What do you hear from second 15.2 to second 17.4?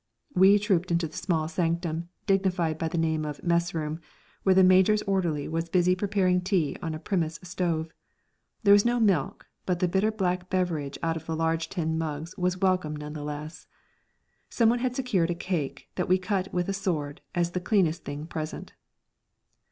a cake that we cut with a sword